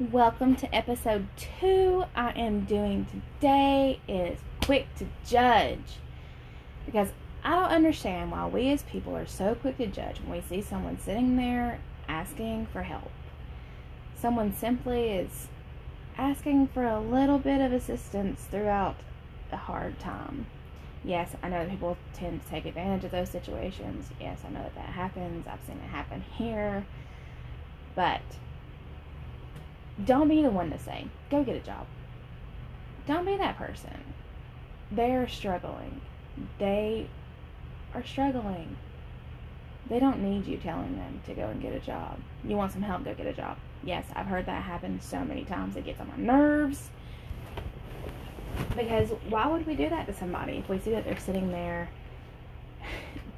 Welcome 0.00 0.56
to 0.56 0.74
episode 0.74 1.28
two. 1.36 2.04
I 2.16 2.30
am 2.30 2.64
doing 2.64 3.04
today 3.04 4.00
is 4.08 4.38
quick 4.64 4.86
to 4.96 5.06
judge 5.26 5.98
because 6.86 7.10
I 7.44 7.50
don't 7.50 7.68
understand 7.68 8.30
why 8.30 8.46
we 8.46 8.70
as 8.72 8.82
people 8.84 9.14
are 9.14 9.26
so 9.26 9.54
quick 9.54 9.76
to 9.76 9.86
judge 9.86 10.18
when 10.22 10.30
we 10.30 10.40
see 10.40 10.62
someone 10.62 10.98
sitting 10.98 11.36
there 11.36 11.80
asking 12.08 12.68
for 12.72 12.84
help. 12.84 13.10
Someone 14.16 14.54
simply 14.54 15.10
is 15.10 15.48
asking 16.16 16.68
for 16.68 16.86
a 16.86 16.98
little 16.98 17.38
bit 17.38 17.60
of 17.60 17.70
assistance 17.70 18.44
throughout 18.50 18.96
a 19.52 19.58
hard 19.58 20.00
time. 20.00 20.46
Yes, 21.04 21.36
I 21.42 21.50
know 21.50 21.62
that 21.62 21.70
people 21.70 21.98
tend 22.14 22.42
to 22.42 22.48
take 22.48 22.64
advantage 22.64 23.04
of 23.04 23.10
those 23.10 23.28
situations. 23.28 24.08
Yes, 24.18 24.38
I 24.46 24.50
know 24.50 24.62
that 24.62 24.76
that 24.76 24.88
happens. 24.94 25.46
I've 25.46 25.60
seen 25.66 25.76
it 25.76 25.90
happen 25.90 26.24
here. 26.38 26.86
But 27.94 28.22
don't 30.04 30.28
be 30.28 30.42
the 30.42 30.50
one 30.50 30.70
to 30.70 30.78
say, 30.78 31.06
go 31.30 31.44
get 31.44 31.56
a 31.56 31.60
job. 31.60 31.86
Don't 33.06 33.24
be 33.24 33.36
that 33.36 33.56
person. 33.56 34.14
They're 34.90 35.28
struggling. 35.28 36.00
They 36.58 37.08
are 37.94 38.04
struggling. 38.04 38.76
They 39.88 39.98
don't 39.98 40.22
need 40.22 40.46
you 40.46 40.56
telling 40.56 40.96
them 40.96 41.20
to 41.26 41.34
go 41.34 41.48
and 41.48 41.60
get 41.60 41.74
a 41.74 41.80
job. 41.80 42.18
You 42.44 42.56
want 42.56 42.72
some 42.72 42.82
help, 42.82 43.04
go 43.04 43.14
get 43.14 43.26
a 43.26 43.32
job. 43.32 43.58
Yes, 43.82 44.04
I've 44.14 44.26
heard 44.26 44.46
that 44.46 44.62
happen 44.62 45.00
so 45.00 45.24
many 45.24 45.44
times. 45.44 45.76
It 45.76 45.84
gets 45.84 46.00
on 46.00 46.08
my 46.08 46.16
nerves. 46.16 46.90
Because 48.76 49.10
why 49.28 49.46
would 49.46 49.66
we 49.66 49.74
do 49.74 49.88
that 49.88 50.06
to 50.06 50.14
somebody 50.14 50.58
if 50.58 50.68
we 50.68 50.78
see 50.78 50.90
that 50.92 51.04
they're 51.04 51.18
sitting 51.18 51.50
there? 51.50 51.90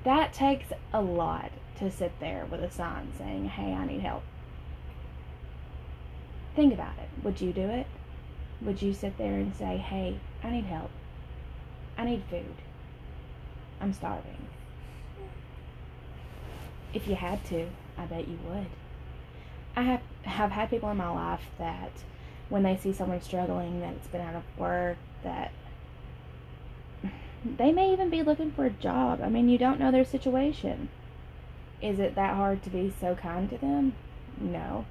That 0.05 0.33
takes 0.33 0.67
a 0.93 1.01
lot 1.01 1.53
to 1.79 1.89
sit 1.89 2.11
there 2.19 2.45
with 2.51 2.61
a 2.61 2.71
sign 2.73 3.13
saying, 3.17 3.45
hey, 3.45 3.73
I 3.73 3.87
need 3.87 4.01
help. 4.01 4.25
Think 6.55 6.75
about 6.75 6.95
it. 6.99 7.25
Would 7.25 7.41
you 7.41 7.53
do 7.53 7.69
it? 7.69 7.87
Would 8.61 8.83
you 8.83 8.93
sit 8.93 9.19
there 9.19 9.35
and 9.35 9.55
say, 9.55 9.77
hey, 9.79 10.19
I 10.43 10.51
need 10.51 10.65
help? 10.65 10.91
I 11.97 12.05
need 12.05 12.23
food. 12.29 12.55
I'm 13.81 13.93
starving. 13.93 14.47
If 16.95 17.09
you 17.09 17.15
had 17.15 17.45
to, 17.47 17.69
I 17.97 18.05
bet 18.05 18.29
you 18.29 18.39
would. 18.49 18.67
I 19.75 19.83
have 19.83 20.03
have 20.25 20.51
had 20.51 20.71
people 20.71 20.91
in 20.91 20.97
my 20.99 21.09
life 21.09 21.51
that 21.59 21.91
when 22.49 22.63
they 22.63 22.77
see 22.77 22.93
someone 22.93 23.21
struggling 23.23 23.81
that 23.81 23.95
it's 23.95 24.07
been 24.07 24.21
out 24.21 24.37
of 24.37 24.43
work 24.59 24.99
that 25.25 25.51
they 27.45 27.73
may 27.73 27.93
even 27.93 28.11
be 28.11 28.23
looking 28.23 28.53
for 28.53 28.67
a 28.67 28.71
job. 28.71 29.21
I 29.23 29.29
mean, 29.29 29.49
you 29.49 29.59
don't 29.59 29.81
know 29.81 29.91
their 29.91 30.05
situation. 30.05 30.91
Is 31.81 31.99
it 31.99 32.15
that 32.15 32.37
hard 32.37 32.63
to 32.63 32.71
be 32.71 32.93
so 33.01 33.15
kind 33.15 33.51
to 33.51 33.59
them? 33.59 33.95
No. 34.39 34.85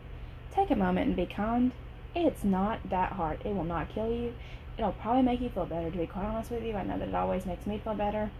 Take 0.53 0.71
a 0.71 0.75
moment 0.75 1.07
and 1.07 1.15
be 1.15 1.25
kind. 1.25 1.71
It's 2.13 2.43
not 2.43 2.89
that 2.89 3.13
hard. 3.13 3.39
It 3.45 3.55
will 3.55 3.63
not 3.63 3.89
kill 3.89 4.11
you. 4.11 4.33
It'll 4.77 4.91
probably 4.91 5.23
make 5.23 5.41
you 5.41 5.49
feel 5.49 5.65
better, 5.65 5.89
to 5.89 5.97
be 5.97 6.07
quite 6.07 6.25
honest 6.25 6.51
with 6.51 6.63
you. 6.63 6.75
I 6.75 6.83
know 6.83 6.97
that 6.97 7.09
it 7.09 7.15
always 7.15 7.45
makes 7.45 7.65
me 7.65 7.79
feel 7.83 7.93
better. 7.93 8.31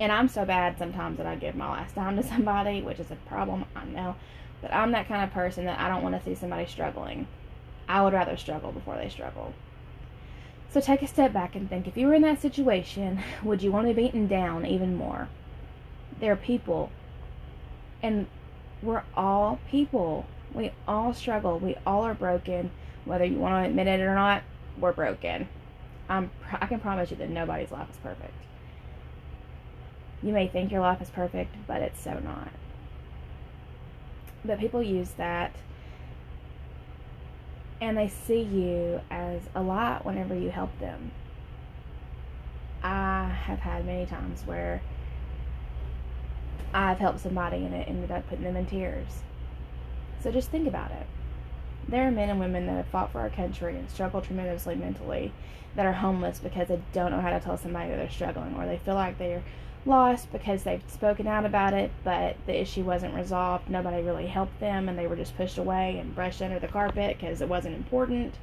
And 0.00 0.12
I'm 0.12 0.28
so 0.28 0.44
bad 0.44 0.78
sometimes 0.78 1.18
that 1.18 1.26
I 1.26 1.34
give 1.34 1.54
my 1.54 1.70
last 1.70 1.94
dime 1.94 2.16
to 2.16 2.22
somebody, 2.28 2.82
which 2.82 3.00
is 3.00 3.10
a 3.10 3.16
problem, 3.16 3.64
I 3.74 3.84
know. 3.84 4.16
But 4.60 4.72
I'm 4.72 4.92
that 4.92 5.08
kind 5.08 5.22
of 5.22 5.32
person 5.32 5.64
that 5.66 5.78
I 5.78 5.88
don't 5.88 6.02
want 6.02 6.16
to 6.16 6.24
see 6.24 6.34
somebody 6.34 6.66
struggling. 6.66 7.26
I 7.88 8.02
would 8.02 8.12
rather 8.12 8.36
struggle 8.36 8.72
before 8.72 8.96
they 8.96 9.08
struggle. 9.08 9.54
So 10.70 10.80
take 10.80 11.02
a 11.02 11.06
step 11.06 11.32
back 11.32 11.56
and 11.56 11.68
think 11.68 11.86
if 11.86 11.96
you 11.96 12.06
were 12.06 12.14
in 12.14 12.22
that 12.22 12.42
situation, 12.42 13.20
would 13.42 13.62
you 13.62 13.72
want 13.72 13.88
to 13.88 13.94
be 13.94 14.02
beaten 14.02 14.26
down 14.26 14.66
even 14.66 14.96
more? 14.96 15.28
There 16.20 16.32
are 16.32 16.36
people, 16.36 16.90
and 18.02 18.26
we're 18.82 19.04
all 19.16 19.60
people. 19.70 20.26
We 20.54 20.72
all 20.86 21.14
struggle. 21.14 21.58
We 21.58 21.76
all 21.86 22.02
are 22.02 22.14
broken. 22.14 22.70
Whether 23.04 23.24
you 23.24 23.38
want 23.38 23.64
to 23.64 23.68
admit 23.68 23.86
it 23.86 24.00
or 24.00 24.14
not, 24.14 24.42
we're 24.78 24.92
broken. 24.92 25.48
I'm, 26.08 26.30
I 26.52 26.66
can 26.66 26.80
promise 26.80 27.10
you 27.10 27.16
that 27.18 27.30
nobody's 27.30 27.70
life 27.70 27.90
is 27.90 27.96
perfect. 27.98 28.32
You 30.22 30.32
may 30.32 30.48
think 30.48 30.72
your 30.72 30.80
life 30.80 31.00
is 31.00 31.10
perfect, 31.10 31.54
but 31.66 31.82
it's 31.82 32.02
so 32.02 32.18
not. 32.18 32.50
But 34.44 34.58
people 34.58 34.82
use 34.82 35.10
that 35.12 35.54
and 37.80 37.96
they 37.96 38.08
see 38.08 38.42
you 38.42 39.00
as 39.10 39.42
a 39.54 39.62
lot 39.62 40.04
whenever 40.04 40.34
you 40.34 40.50
help 40.50 40.76
them. 40.80 41.12
I 42.82 43.28
have 43.28 43.60
had 43.60 43.86
many 43.86 44.06
times 44.06 44.42
where 44.44 44.82
I've 46.72 46.98
helped 46.98 47.20
somebody 47.20 47.58
and 47.58 47.74
it 47.74 47.88
ended 47.88 48.10
up 48.10 48.28
putting 48.28 48.44
them 48.44 48.56
in 48.56 48.66
tears. 48.66 49.22
So 50.22 50.30
just 50.30 50.50
think 50.50 50.66
about 50.66 50.90
it. 50.90 51.06
There 51.88 52.06
are 52.06 52.10
men 52.10 52.28
and 52.28 52.40
women 52.40 52.66
that 52.66 52.76
have 52.76 52.86
fought 52.88 53.12
for 53.12 53.20
our 53.20 53.30
country 53.30 53.76
and 53.76 53.90
struggle 53.90 54.20
tremendously 54.20 54.74
mentally 54.74 55.32
that 55.74 55.86
are 55.86 55.92
homeless 55.92 56.38
because 56.38 56.68
they 56.68 56.80
don't 56.92 57.10
know 57.10 57.20
how 57.20 57.30
to 57.30 57.40
tell 57.40 57.56
somebody 57.56 57.90
that 57.90 57.96
they're 57.96 58.10
struggling 58.10 58.54
or 58.56 58.66
they 58.66 58.78
feel 58.78 58.94
like 58.94 59.18
they're 59.18 59.42
lost 59.86 60.30
because 60.32 60.62
they've 60.62 60.82
spoken 60.88 61.26
out 61.26 61.44
about 61.44 61.72
it, 61.72 61.90
but 62.04 62.36
the 62.46 62.60
issue 62.60 62.82
wasn't 62.82 63.14
resolved. 63.14 63.70
Nobody 63.70 64.02
really 64.02 64.26
helped 64.26 64.60
them, 64.60 64.88
and 64.88 64.98
they 64.98 65.06
were 65.06 65.16
just 65.16 65.36
pushed 65.36 65.58
away 65.58 65.98
and 65.98 66.14
brushed 66.14 66.42
under 66.42 66.58
the 66.58 66.68
carpet 66.68 67.16
because 67.18 67.40
it 67.40 67.48
wasn't 67.48 67.74
important. 67.74 68.34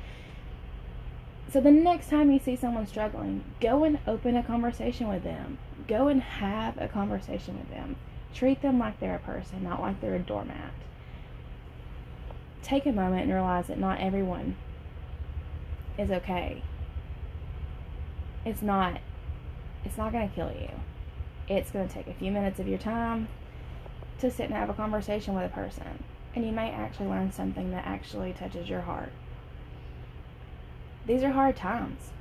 So, 1.51 1.61
the 1.61 1.71
next 1.71 2.09
time 2.09 2.31
you 2.31 2.39
see 2.39 2.55
someone 2.55 2.87
struggling, 2.87 3.43
go 3.61 3.83
and 3.83 3.99
open 4.07 4.35
a 4.35 4.43
conversation 4.43 5.07
with 5.07 5.23
them. 5.23 5.59
Go 5.87 6.07
and 6.07 6.21
have 6.21 6.77
a 6.81 6.87
conversation 6.87 7.59
with 7.59 7.69
them. 7.69 7.95
Treat 8.33 8.61
them 8.61 8.79
like 8.79 8.99
they're 8.99 9.15
a 9.15 9.19
person, 9.19 9.63
not 9.63 9.79
like 9.79 10.01
they're 10.01 10.15
a 10.15 10.19
doormat. 10.19 10.73
Take 12.65 12.85
a 12.85 12.91
moment 12.91 13.23
and 13.23 13.33
realize 13.33 13.67
that 13.67 13.79
not 13.79 14.01
everyone 14.01 14.57
is 15.97 16.11
okay. 16.11 16.61
It's 18.43 18.61
not. 18.61 18.99
It's 19.85 19.97
not 19.97 20.11
going 20.11 20.27
to 20.27 20.35
kill 20.35 20.51
you 20.51 20.69
it's 21.47 21.71
going 21.71 21.87
to 21.87 21.93
take 21.93 22.07
a 22.07 22.13
few 22.13 22.31
minutes 22.31 22.59
of 22.59 22.67
your 22.67 22.77
time 22.77 23.27
to 24.19 24.31
sit 24.31 24.45
and 24.45 24.53
have 24.53 24.69
a 24.69 24.73
conversation 24.73 25.35
with 25.35 25.45
a 25.45 25.53
person. 25.53 26.03
And 26.33 26.45
you 26.45 26.51
may 26.51 26.71
actually 26.71 27.07
learn 27.07 27.31
something 27.31 27.71
that 27.71 27.85
actually 27.85 28.33
touches 28.33 28.69
your 28.69 28.81
heart. 28.81 29.11
These 31.05 31.23
are 31.23 31.31
hard 31.31 31.55
times. 31.55 32.11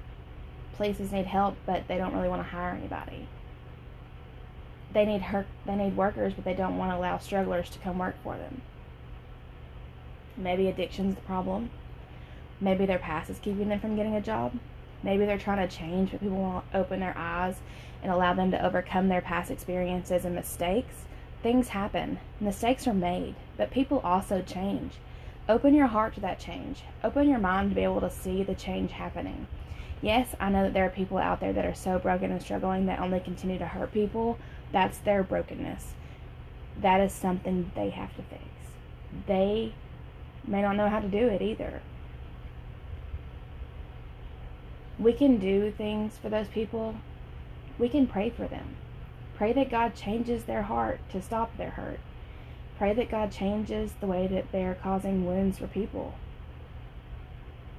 Places 0.75 1.13
need 1.13 1.27
help, 1.27 1.57
but 1.65 1.89
they 1.89 1.97
don't 1.97 2.15
really 2.15 2.29
want 2.29 2.43
to 2.43 2.49
hire 2.49 2.71
anybody. 2.71 3.29
They 4.93 5.07
need 5.07 5.23
her, 5.23 5.47
they 5.67 5.75
need 5.75 5.97
workers, 5.97 6.35
but 6.35 6.45
they 6.45 6.55
don't 6.55 6.77
want 6.77 6.93
to 6.93 6.97
allow 6.97 7.19
strugglers 7.19 7.71
to 7.71 7.79
come 7.79 7.99
work 7.99 8.15
for 8.23 8.37
them. 8.37 8.61
Maybe 10.37 10.69
addiction's 10.69 11.15
the 11.15 11.21
problem. 11.23 11.71
Maybe 12.61 12.87
their 12.87 12.99
past 12.99 13.31
is 13.31 13.39
keeping 13.39 13.69
them 13.69 13.81
from 13.81 13.97
getting 13.97 14.15
a 14.15 14.21
job. 14.21 14.53
Maybe 15.03 15.27
they're 15.27 15.39
trying 15.39 15.67
to 15.67 15.77
change, 15.77 16.11
but 16.11 16.21
people 16.21 16.39
won't 16.39 16.65
open 16.73 17.01
their 17.01 17.17
eyes 17.17 17.57
and 18.03 18.11
allow 18.11 18.35
them 18.35 18.51
to 18.51 18.65
overcome 18.65 19.09
their 19.09 19.21
past 19.21 19.51
experiences 19.51 20.25
and 20.25 20.35
mistakes. 20.35 21.05
Things 21.43 21.69
happen, 21.69 22.19
mistakes 22.41 22.87
are 22.87 22.95
made, 22.95 23.35
but 23.57 23.71
people 23.71 24.01
also 24.01 24.41
change. 24.41 24.95
Open 25.47 25.75
your 25.75 25.89
heart 25.89 26.15
to 26.15 26.21
that 26.21 26.39
change. 26.39 26.85
Open 27.03 27.29
your 27.29 27.39
mind 27.39 27.71
to 27.71 27.75
be 27.75 27.85
able 27.85 28.01
to 28.01 28.11
see 28.11 28.43
the 28.43 28.55
change 28.55 28.93
happening. 28.93 29.47
Yes, 30.01 30.35
I 30.41 30.49
know 30.49 30.63
that 30.63 30.73
there 30.73 30.87
are 30.87 30.91
people 30.91 31.19
out 31.19 31.41
there 31.41 31.53
that 31.53 31.67
are 31.67 31.75
so 31.75 31.99
broken 31.99 32.33
and 32.33 32.41
struggling 32.41 32.87
that 32.87 32.99
only 32.99 33.21
continue 33.21 33.59
to 33.59 33.67
hurt 33.67 33.93
people. 33.93 34.39
That's 34.73 34.99
their 34.99 35.23
brokenness. 35.23 35.93
That 36.81 37.01
is 37.01 37.13
something 37.13 37.71
they 37.75 37.91
have 37.91 38.17
to 38.17 38.23
fix. 38.23 38.43
They 39.27 39.75
may 40.47 40.63
not 40.63 40.77
know 40.77 40.89
how 40.89 41.01
to 41.01 41.09
do 41.09 41.29
it 41.29 41.43
either 41.43 41.81
we 44.99 45.13
can 45.13 45.39
do 45.39 45.73
things 45.73 46.19
for 46.19 46.29
those 46.29 46.49
people. 46.49 46.95
We 47.79 47.89
can 47.89 48.07
pray 48.07 48.31
for 48.31 48.47
them. 48.47 48.77
Pray 49.37 49.53
that 49.53 49.71
God 49.71 49.95
changes 49.95 50.45
their 50.45 50.63
heart 50.63 51.01
to 51.11 51.21
stop 51.21 51.57
their 51.57 51.71
hurt. 51.71 51.99
Pray 52.79 52.95
that 52.95 53.11
God 53.11 53.33
changes 53.33 53.93
the 54.01 54.07
way 54.07 54.27
that 54.29 54.53
they're 54.53 54.77
causing 54.77 55.27
wounds 55.27 55.59
for 55.59 55.67
people. 55.67 56.15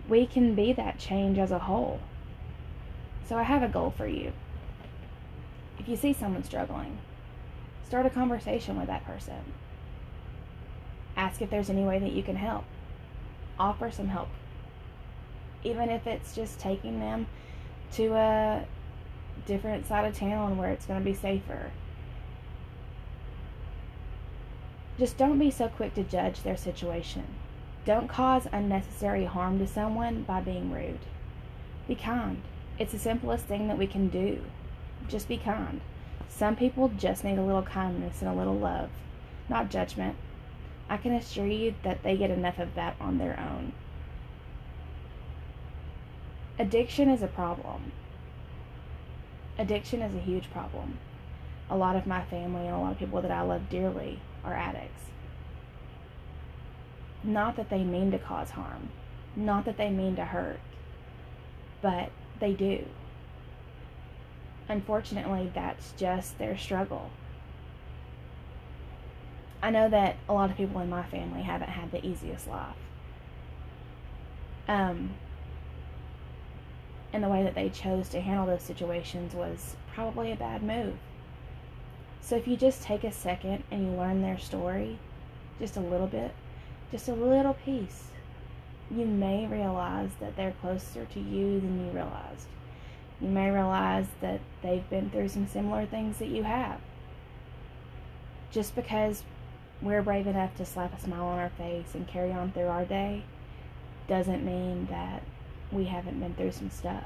We 0.10 0.26
can 0.26 0.56
be 0.56 0.74
that 0.74 1.00
change 1.00 1.38
as 1.38 1.52
a 1.52 1.60
whole. 1.60 2.00
So 3.28 3.38
I 3.38 3.44
have 3.44 3.64
a 3.64 3.68
goal 3.68 3.94
for 3.96 4.08
you. 4.08 4.34
If 5.80 5.88
you 5.88 5.96
see 5.96 6.14
someone 6.14 6.44
struggling, 6.44 7.00
start 7.84 8.06
a 8.06 8.10
conversation 8.10 8.78
with 8.78 8.88
that 8.88 9.06
person. 9.06 9.54
Ask 11.16 11.42
if 11.42 11.50
there's 11.50 11.70
any 11.70 11.84
way 11.84 12.00
that 12.00 12.12
you 12.12 12.24
can 12.24 12.36
help. 12.36 12.66
Offer 13.60 13.92
some 13.92 14.10
help 14.10 14.30
even 15.66 15.90
if 15.90 16.08
it's 16.08 16.36
just 16.36 16.60
taking 16.60 17.00
them 17.00 17.26
to 17.92 18.14
a 18.14 18.66
different 19.46 19.86
side 19.86 20.06
of 20.06 20.18
town 20.18 20.58
where 20.58 20.70
it's 20.70 20.86
going 20.86 21.00
to 21.00 21.04
be 21.04 21.14
safer. 21.14 21.72
Just 24.98 25.18
don't 25.18 25.40
be 25.40 25.52
so 25.52 25.68
quick 25.68 25.94
to 25.96 26.04
judge 26.04 26.44
their 26.44 26.56
situation. 26.56 27.26
Don't 27.84 28.08
cause 28.08 28.48
unnecessary 28.52 29.26
harm 29.26 29.60
to 29.60 29.68
someone 29.68 30.24
by 30.24 30.40
being 30.40 30.72
rude. 30.72 31.00
Be 31.88 31.96
kind. 31.96 32.42
It's 32.80 32.94
the 32.94 33.00
simplest 33.00 33.46
thing 33.46 33.68
that 33.68 33.78
we 33.78 33.88
can 33.88 34.08
do. 34.08 34.42
Just 35.08 35.28
be 35.28 35.38
kind. 35.38 35.82
Some 36.30 36.56
people 36.56 36.90
just 36.90 37.24
need 37.24 37.38
a 37.38 37.44
little 37.44 37.62
kindness 37.64 38.22
and 38.22 38.30
a 38.30 38.34
little 38.34 38.58
love, 38.58 38.90
not 39.50 39.70
judgment. 39.70 40.16
I 40.90 40.98
can 40.98 41.14
assure 41.14 41.48
you 41.48 41.76
that 41.84 42.04
they 42.04 42.16
get 42.16 42.30
enough 42.30 42.60
of 42.60 42.76
that 42.76 42.96
on 43.00 43.18
their 43.18 43.40
own. 43.40 43.74
Addiction 46.60 47.10
is 47.10 47.22
a 47.22 47.28
problem. 47.28 47.92
Addiction 49.58 50.02
is 50.02 50.14
a 50.14 50.20
huge 50.20 50.52
problem. 50.52 51.00
A 51.70 51.76
lot 51.76 51.96
of 51.96 52.06
my 52.06 52.24
family 52.26 52.68
and 52.68 52.76
a 52.76 52.80
lot 52.80 52.92
of 52.92 53.00
people 53.00 53.22
that 53.22 53.32
I 53.32 53.42
love 53.42 53.70
dearly 53.70 54.20
are 54.44 54.54
addicts. 54.54 55.04
Not 57.24 57.56
that 57.56 57.70
they 57.70 57.84
mean 57.84 58.12
to 58.12 58.20
cause 58.20 58.52
harm, 58.52 58.90
not 59.36 59.66
that 59.66 59.78
they 59.78 59.90
mean 59.90 60.16
to 60.18 60.26
hurt, 60.26 60.60
but 61.82 62.12
they 62.40 62.54
do. 62.54 62.86
Unfortunately, 64.70 65.52
that's 65.54 65.94
just 65.94 66.38
their 66.38 66.58
struggle. 66.58 67.10
I 69.62 69.72
know 69.72 69.90
that 69.90 70.18
a 70.30 70.34
lot 70.34 70.52
of 70.52 70.58
people 70.58 70.82
in 70.82 70.90
my 70.90 71.04
family 71.04 71.42
haven't 71.42 71.70
had 71.70 71.92
the 71.92 72.06
easiest 72.06 72.48
life. 72.48 72.76
Um, 74.68 75.12
and 77.14 77.24
the 77.24 77.30
way 77.30 77.44
that 77.44 77.56
they 77.56 77.70
chose 77.70 78.10
to 78.10 78.20
handle 78.20 78.46
those 78.46 78.64
situations 78.64 79.34
was 79.34 79.76
probably 79.94 80.32
a 80.32 80.36
bad 80.36 80.62
move. 80.64 80.96
So 82.22 82.36
if 82.36 82.48
you 82.48 82.58
just 82.58 82.84
take 82.84 83.04
a 83.04 83.12
second 83.12 83.64
and 83.72 83.86
you 83.86 83.92
learn 83.92 84.22
their 84.22 84.40
story, 84.40 84.98
just 85.60 85.78
a 85.78 85.82
little 85.82 86.08
bit, 86.08 86.34
just 86.92 87.08
a 87.08 87.14
little 87.14 87.54
piece, 87.54 88.06
you 88.92 89.06
may 89.06 89.48
realize 89.48 90.10
that 90.20 90.36
they're 90.36 90.56
closer 90.62 91.06
to 91.06 91.20
you 91.20 91.60
than 91.60 91.86
you 91.86 91.92
realized. 91.92 92.48
You 93.22 93.30
may 93.30 93.50
realize 93.50 94.08
that 94.22 94.42
they've 94.62 94.88
been 94.90 95.10
through 95.10 95.30
some 95.30 95.48
similar 95.48 95.86
things 95.86 96.18
that 96.18 96.28
you 96.28 96.44
have. 96.44 96.80
Just 98.52 98.76
because 98.76 99.24
we're 99.86 100.02
brave 100.02 100.26
enough 100.26 100.56
to 100.56 100.66
slap 100.66 100.98
a 100.98 101.00
smile 101.00 101.26
on 101.26 101.38
our 101.38 101.52
face 101.52 101.94
and 101.94 102.08
carry 102.08 102.32
on 102.32 102.52
through 102.52 102.68
our 102.68 102.86
day 102.86 103.24
doesn't 104.08 104.44
mean 104.44 104.88
that 104.90 105.22
we 105.72 105.86
haven't 105.86 106.20
been 106.20 106.34
through 106.34 106.52
some 106.52 106.72
stuff. 106.72 107.06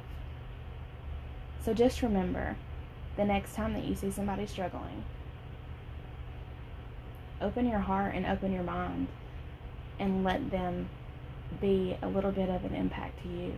So 1.64 1.74
just 1.74 2.02
remember 2.02 2.56
the 3.18 3.26
next 3.26 3.54
time 3.54 3.74
that 3.74 3.84
you 3.84 3.96
see 3.96 4.12
somebody 4.12 4.46
struggling, 4.46 5.04
open 7.42 7.68
your 7.68 7.80
heart 7.80 8.16
and 8.16 8.26
open 8.26 8.54
your 8.54 8.64
mind 8.64 9.08
and 10.00 10.24
let 10.24 10.50
them 10.50 10.90
be 11.60 11.98
a 12.02 12.08
little 12.08 12.32
bit 12.32 12.50
of 12.50 12.64
an 12.64 12.74
impact 12.74 13.22
to 13.24 13.30
you. 13.30 13.54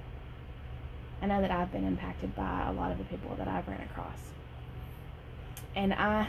I 1.22 1.28
know 1.28 1.42
that 1.42 1.52
I've 1.52 1.72
been 1.72 1.86
impacted 1.86 2.36
by 2.36 2.68
a 2.68 2.74
lot 2.74 2.92
of 2.92 2.98
the 2.98 3.04
people 3.04 3.36
that 3.36 3.48
I've 3.48 3.68
ran 3.68 3.82
across. 3.82 4.18
And 5.76 5.94
I 5.94 6.28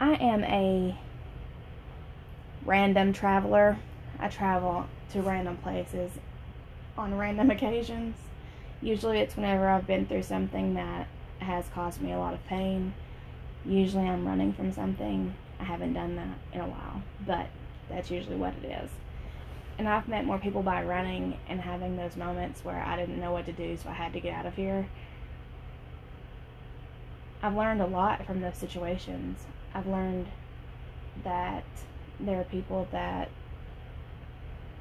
I 0.00 0.14
am 0.14 0.42
a 0.42 0.98
random 2.64 3.12
traveler. 3.12 3.78
I 4.18 4.28
travel 4.28 4.86
to 5.12 5.22
random 5.22 5.56
places 5.58 6.12
on 6.96 7.16
random 7.16 7.50
occasions. 7.56 8.16
Usually 8.80 9.18
it's 9.18 9.36
whenever 9.36 9.68
I've 9.68 9.86
been 9.86 10.06
through 10.06 10.22
something 10.22 10.74
that 10.74 11.06
has 11.38 11.66
caused 11.74 12.00
me 12.00 12.12
a 12.12 12.18
lot 12.18 12.34
of 12.34 12.44
pain. 12.46 12.94
Usually 13.64 14.08
I'm 14.08 14.26
running 14.26 14.52
from 14.52 14.72
something. 14.72 15.34
I 15.60 15.64
haven't 15.64 15.92
done 15.92 16.16
that 16.16 16.38
in 16.52 16.60
a 16.60 16.66
while, 16.66 17.02
but 17.26 17.46
that's 17.88 18.10
usually 18.10 18.36
what 18.36 18.54
it 18.62 18.66
is. 18.66 18.90
And 19.78 19.88
I've 19.88 20.08
met 20.08 20.24
more 20.24 20.38
people 20.38 20.62
by 20.62 20.82
running 20.82 21.38
and 21.48 21.60
having 21.60 21.96
those 21.96 22.16
moments 22.16 22.64
where 22.64 22.82
I 22.84 22.96
didn't 22.96 23.20
know 23.20 23.32
what 23.32 23.46
to 23.46 23.52
do, 23.52 23.76
so 23.76 23.88
I 23.88 23.94
had 23.94 24.12
to 24.12 24.20
get 24.20 24.34
out 24.34 24.46
of 24.46 24.54
here. 24.54 24.88
I've 27.42 27.56
learned 27.56 27.80
a 27.80 27.86
lot 27.86 28.24
from 28.26 28.40
those 28.40 28.56
situations. 28.56 29.46
I've 29.74 29.86
learned 29.86 30.28
that 31.24 31.64
there 32.22 32.40
are 32.40 32.44
people 32.44 32.88
that 32.92 33.28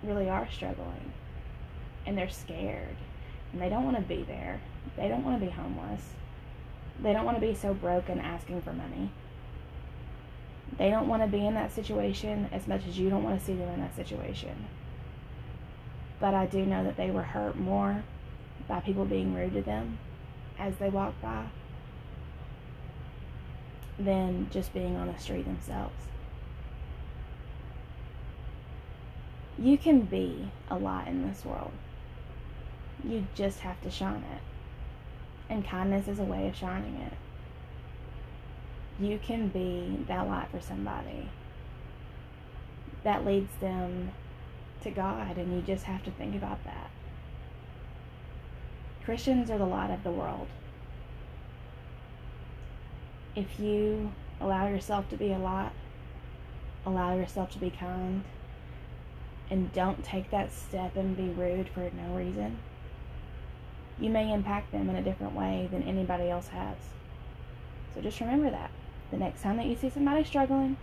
really 0.04 0.30
are 0.30 0.48
struggling 0.52 1.14
and 2.06 2.18
they're 2.18 2.30
scared 2.30 2.96
and 3.52 3.62
they 3.62 3.70
don't 3.70 3.84
want 3.84 3.98
to 3.98 4.04
be 4.04 4.24
there. 4.24 4.62
They 4.96 5.08
don't 5.08 5.24
want 5.24 5.40
to 5.40 5.46
be 5.46 5.52
homeless. 5.52 6.02
They 7.02 7.14
don't 7.14 7.26
want 7.26 7.38
to 7.38 7.46
be 7.46 7.56
so 7.56 7.74
broken 7.74 8.20
asking 8.20 8.62
for 8.62 8.74
money. 8.74 9.12
They 10.78 10.90
don't 10.90 11.08
want 11.08 11.22
to 11.24 11.28
be 11.28 11.46
in 11.46 11.54
that 11.56 11.74
situation 11.74 12.50
as 12.52 12.68
much 12.68 12.88
as 12.88 12.98
you 12.98 13.10
don't 13.10 13.24
want 13.24 13.40
to 13.40 13.46
see 13.46 13.54
them 13.54 13.70
in 13.70 13.82
that 13.82 13.96
situation. 13.96 14.68
But 16.20 16.34
I 16.34 16.46
do 16.46 16.66
know 16.66 16.84
that 16.84 16.98
they 16.98 17.12
were 17.12 17.24
hurt 17.24 17.58
more 17.58 18.04
by 18.68 18.80
people 18.80 19.06
being 19.06 19.34
rude 19.34 19.54
to 19.54 19.62
them 19.62 19.98
as 20.58 20.78
they 20.78 20.90
walked 20.90 21.22
by 21.22 21.48
than 24.00 24.50
just 24.52 24.74
being 24.74 24.96
on 24.96 25.08
the 25.08 25.18
street 25.18 25.46
themselves. 25.46 25.94
You 29.62 29.78
can 29.78 30.02
be 30.02 30.52
a 30.72 30.76
lot 30.76 31.08
in 31.08 31.28
this 31.28 31.46
world. 31.46 31.72
You 33.04 33.28
just 33.36 33.60
have 33.60 33.80
to 33.82 33.92
shine 33.92 34.24
it. 34.34 34.42
And 35.52 35.64
kindness 35.64 36.08
is 36.08 36.18
a 36.18 36.24
way 36.24 36.48
of 36.48 36.56
shining 36.56 36.96
it. 36.96 37.14
You 39.00 39.20
can 39.20 39.50
be 39.50 40.04
that 40.08 40.28
light 40.28 40.48
for 40.50 40.60
somebody 40.60 41.30
that 43.04 43.24
leads 43.24 43.54
them 43.60 44.12
to 44.82 44.90
God, 44.90 45.38
and 45.38 45.54
you 45.54 45.62
just 45.62 45.84
have 45.84 46.04
to 46.06 46.12
think 46.12 46.36
about 46.36 46.64
that. 46.64 46.90
Christians 49.06 49.52
are 49.52 49.60
the 49.60 49.66
light 49.66 49.92
of 49.92 50.04
the 50.04 50.12
world. 50.12 50.48
If 53.36 53.60
you 53.60 54.12
allow 54.40 54.68
yourself 54.68 55.08
to 55.10 55.18
be 55.18 55.32
a 55.32 55.38
light, 55.38 55.72
allow 56.84 57.16
yourself 57.16 57.52
to 57.52 57.60
be 57.60 57.70
kind, 57.70 58.24
and 59.52 59.72
don't 59.74 60.04
take 60.04 60.32
that 60.32 60.52
step 60.52 60.96
and 60.96 61.16
be 61.16 61.30
rude 61.30 61.68
for 61.70 61.82
no 61.82 62.16
reason, 62.16 62.58
you 64.00 64.10
may 64.10 64.34
impact 64.34 64.72
them 64.72 64.90
in 64.90 64.96
a 64.96 65.04
different 65.04 65.36
way 65.36 65.68
than 65.72 65.84
anybody 65.84 66.30
else 66.30 66.48
has. 66.48 66.78
So 67.94 68.02
just 68.02 68.22
remember 68.22 68.50
that. 68.50 68.72
The 69.12 69.18
next 69.18 69.42
time 69.42 69.58
that 69.58 69.66
you 69.66 69.76
see 69.76 69.90
somebody 69.90 70.24
struggling, 70.24 70.78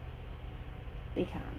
be 1.14 1.24
kind. 1.24 1.57